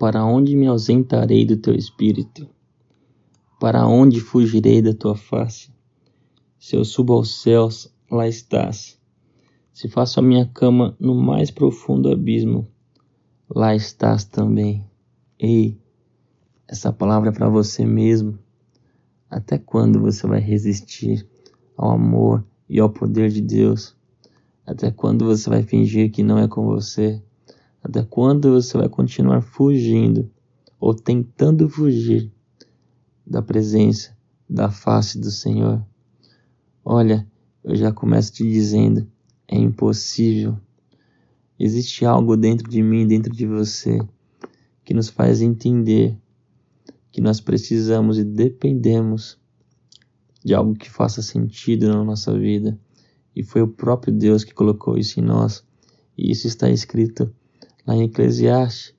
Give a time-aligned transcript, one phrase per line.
[0.00, 2.48] Para onde me ausentarei do teu espírito?
[3.60, 5.70] Para onde fugirei da tua face?
[6.58, 8.98] Se eu subo aos céus, lá estás.
[9.74, 12.66] Se faço a minha cama no mais profundo abismo,
[13.46, 14.88] lá estás também.
[15.38, 15.78] Ei,
[16.66, 18.38] essa palavra é para você mesmo.
[19.28, 21.28] Até quando você vai resistir
[21.76, 23.94] ao amor e ao poder de Deus?
[24.64, 27.22] Até quando você vai fingir que não é com você?
[27.82, 30.30] Até quando você vai continuar fugindo
[30.78, 32.30] ou tentando fugir
[33.26, 34.16] da presença,
[34.48, 35.84] da face do Senhor?
[36.84, 37.26] Olha,
[37.64, 39.06] eu já começo te dizendo:
[39.48, 40.58] é impossível.
[41.58, 43.98] Existe algo dentro de mim, dentro de você,
[44.84, 46.18] que nos faz entender
[47.10, 49.38] que nós precisamos e dependemos
[50.44, 52.78] de algo que faça sentido na nossa vida.
[53.34, 55.64] E foi o próprio Deus que colocou isso em nós.
[56.16, 57.32] E isso está escrito
[57.90, 58.94] lá em Eclesiastes,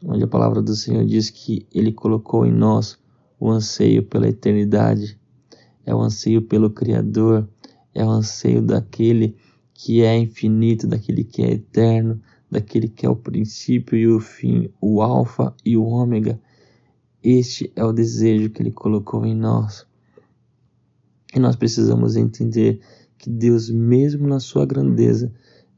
[0.00, 2.96] onde a palavra do Senhor diz que Ele colocou em nós
[3.38, 5.18] o anseio pela eternidade,
[5.84, 7.48] é o anseio pelo Criador,
[7.92, 9.36] é o anseio daquele
[9.74, 14.70] que é infinito, daquele que é eterno, daquele que é o princípio e o fim,
[14.80, 16.40] o Alfa e o Ômega.
[17.22, 19.84] Este é o desejo que Ele colocou em nós.
[21.34, 22.80] E nós precisamos entender
[23.18, 25.32] que Deus, mesmo na sua grandeza,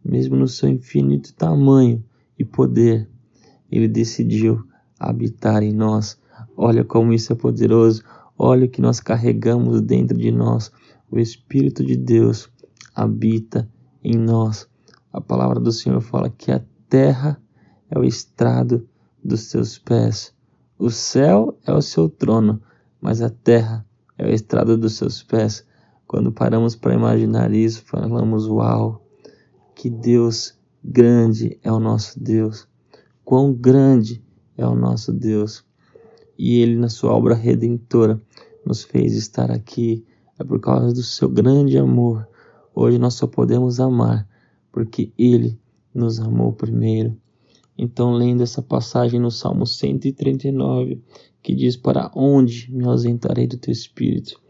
[0.05, 2.05] mesmo no seu infinito tamanho,
[2.39, 3.09] e poder.
[3.71, 4.65] Ele decidiu
[4.99, 6.19] habitar em nós.
[6.57, 8.03] Olha como isso é poderoso.
[8.39, 10.71] Olha o que nós carregamos dentro de nós.
[11.11, 12.51] O Espírito de Deus
[12.95, 13.69] habita
[14.03, 14.69] em nós.
[15.13, 17.41] A palavra do Senhor fala que a terra
[17.91, 18.87] é o estrado
[19.23, 20.35] dos seus pés.
[20.79, 22.63] O céu é o seu trono,
[23.01, 23.85] mas a terra
[24.17, 25.67] é o estrado dos seus pés.
[26.07, 29.05] Quando paramos para imaginar isso, falamos: Uau,
[29.75, 30.58] que Deus
[30.91, 32.67] Grande é o nosso Deus.
[33.23, 34.25] Quão grande
[34.57, 35.63] é o nosso Deus.
[36.39, 38.19] E Ele, na sua obra redentora,
[38.65, 40.03] nos fez estar aqui.
[40.39, 42.27] É por causa do seu grande amor.
[42.75, 44.27] Hoje nós só podemos amar
[44.73, 45.61] porque Ele
[45.95, 47.15] nos amou primeiro.
[47.77, 51.03] Então, lendo essa passagem no Salmo 139,
[51.43, 54.41] que diz: Para onde me ausentarei do teu espírito?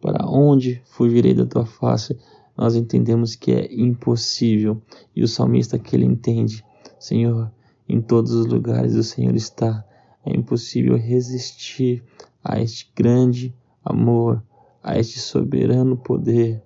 [0.00, 2.16] Para onde fugirei da tua face?
[2.56, 4.80] Nós entendemos que é impossível.
[5.14, 6.64] E o salmista que ele entende,
[6.98, 7.50] Senhor,
[7.88, 9.84] em todos os lugares o Senhor está.
[10.24, 12.02] É impossível resistir
[12.44, 13.54] a este grande
[13.84, 14.42] amor,
[14.82, 16.62] a este soberano poder.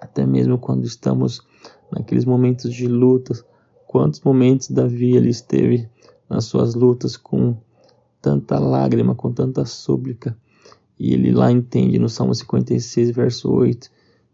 [0.00, 1.42] Até mesmo quando estamos
[1.90, 3.44] naqueles momentos de lutas,
[3.86, 5.88] quantos momentos Davi ele esteve
[6.28, 7.56] nas suas lutas com
[8.20, 10.36] tanta lágrima, com tanta súplica.
[10.98, 13.90] E ele lá entende no Salmo 56, verso 8,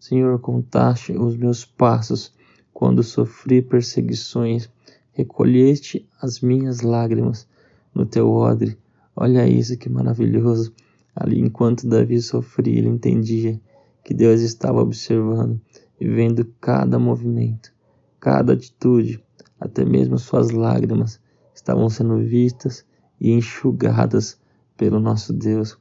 [0.07, 2.31] Senhor, contaste os meus passos
[2.75, 4.69] quando sofri perseguições,
[5.15, 7.49] recolheste as minhas lágrimas
[7.95, 8.77] no teu odre.
[9.17, 10.75] Olha isso que maravilhoso.
[11.17, 13.59] Ali, enquanto Davi sofria, ele entendia
[14.05, 15.59] que Deus estava observando
[15.99, 17.73] e vendo cada movimento,
[18.21, 19.25] cada atitude,
[19.59, 21.19] até mesmo suas lágrimas
[21.55, 22.85] estavam sendo vistas
[23.19, 24.39] e enxugadas
[24.77, 25.79] pelo nosso Deus.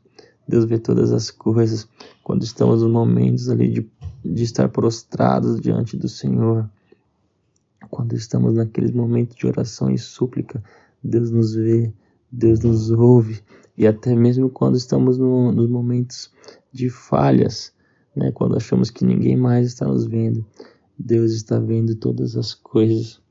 [0.48, 1.90] Deus vê todas as coisas
[2.24, 3.82] quando estamos nos momentos ali de
[4.24, 6.70] de estar prostrados diante do Senhor.
[7.90, 10.64] Quando estamos naqueles momentos de oração e súplica,
[11.04, 11.92] Deus nos vê,
[12.32, 13.42] Deus nos ouve,
[13.78, 16.32] e até mesmo quando estamos no, nos momentos
[16.72, 17.74] de falhas,
[18.16, 20.46] né, quando achamos que ninguém mais está nos vendo,
[20.98, 23.22] Deus está vendo todas as coisas.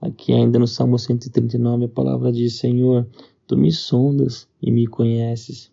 [0.00, 3.06] Aqui ainda no Salmo 139 a palavra diz: Senhor,
[3.46, 5.70] tu me sondas e me conheces.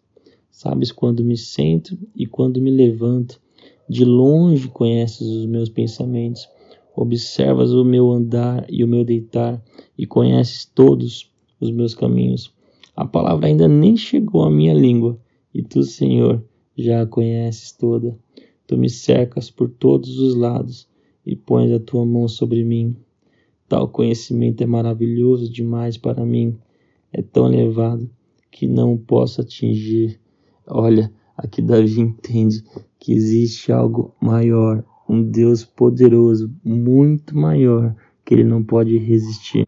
[0.51, 3.41] Sabes quando me sento e quando me levanto.
[3.89, 6.47] De longe conheces os meus pensamentos,
[6.95, 9.59] observas o meu andar e o meu deitar,
[9.97, 12.53] e conheces todos os meus caminhos.
[12.95, 15.19] A palavra ainda nem chegou à minha língua,
[15.51, 16.44] e tu, Senhor,
[16.77, 18.15] já a conheces toda.
[18.68, 20.88] Tu me cercas por todos os lados
[21.25, 22.95] e pões a tua mão sobre mim.
[23.68, 26.56] Tal conhecimento é maravilhoso demais para mim,
[27.12, 28.07] é tão elevado
[28.51, 30.19] que não posso atingir.
[30.68, 32.63] Olha, aqui Davi entende
[33.00, 39.68] que existe algo maior, um Deus poderoso, muito maior, que ele não pode resistir.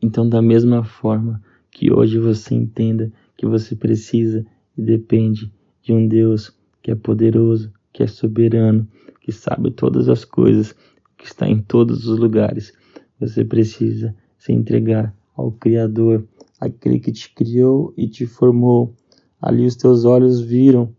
[0.00, 4.46] Então, da mesma forma que hoje você entenda que você precisa
[4.76, 5.52] e depende
[5.82, 8.86] de um Deus que é poderoso, que é soberano,
[9.20, 10.74] que sabe todas as coisas,
[11.16, 12.72] que está em todos os lugares,
[13.18, 16.26] você precisa se entregar ao Criador,
[16.60, 18.94] aquele que te criou e te formou.
[19.40, 20.94] Ali os teus olhos viram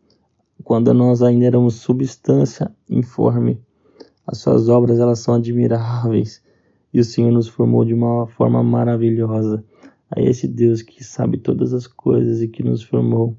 [0.66, 3.62] quando nós ainda éramos substância informe.
[4.26, 6.42] As suas obras elas são admiráveis
[6.92, 9.64] e o Senhor nos formou de uma forma maravilhosa.
[10.10, 13.38] a esse Deus que sabe todas as coisas e que nos formou,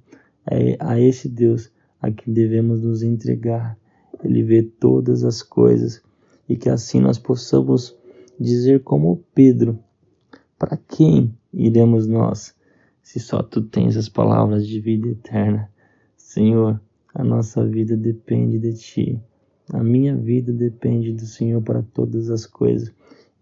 [0.48, 1.70] é a esse Deus
[2.00, 3.76] a quem devemos nos entregar.
[4.22, 6.00] Ele vê todas as coisas
[6.48, 7.96] e que assim nós possamos
[8.38, 9.76] dizer como Pedro:
[10.56, 12.54] Para quem iremos nós,
[13.02, 15.68] se só tu tens as palavras de vida eterna?
[16.16, 16.80] Senhor,
[17.16, 19.20] a nossa vida depende de ti.
[19.72, 22.92] A minha vida depende do Senhor para todas as coisas.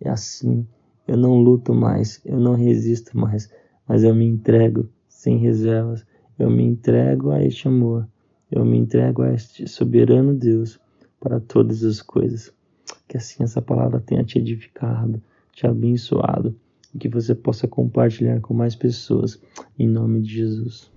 [0.01, 0.65] E assim
[1.09, 3.51] eu não luto mais, eu não resisto mais,
[3.87, 6.07] mas eu me entrego sem reservas.
[6.39, 8.09] Eu me entrego a este amor.
[8.49, 10.79] Eu me entrego a este soberano Deus
[11.19, 12.55] para todas as coisas.
[13.09, 15.21] Que assim essa palavra tenha te edificado,
[15.53, 16.55] te abençoado
[16.95, 19.41] e que você possa compartilhar com mais pessoas.
[19.77, 20.94] Em nome de Jesus.